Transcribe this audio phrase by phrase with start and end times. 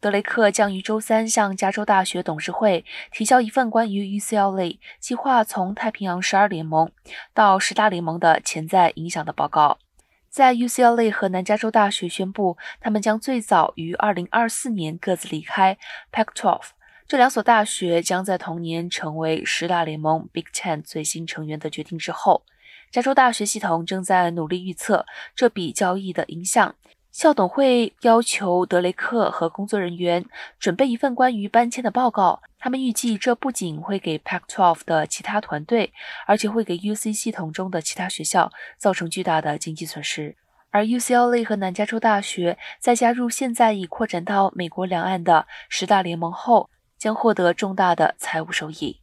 [0.00, 6.92] 德雷克将于周三向加州大学董事会提交一份关于 UCLA 计划从太平洋十二联盟
[7.34, 9.78] 到十大联盟的潜在影响的报告。
[10.30, 15.76] 在 UCLA 和南加州大学宣布他们将最早于2024年各自离开
[16.12, 16.60] Pac-12，
[17.08, 22.44] 这两所大学将在同年成为十大联盟 Big Ten 最新成员的决定之后，
[22.92, 26.76] 加州大学系统正在努力预测这笔交易的影响。
[27.10, 30.24] 校董会要求德雷克和工作人员
[30.58, 32.42] 准备一份关于搬迁的报告。
[32.60, 35.92] 他们预计这不仅会给 Pac-12 的其他团队，
[36.26, 40.36] 而且会给 UC 系统中的其他学校造成巨大的经济损失。
[40.70, 46.68] 而 UCLA 和南加州大学在加入现在已扩展到美国两岸的十大联盟后，
[46.98, 49.00] 将获得重大的财务收益。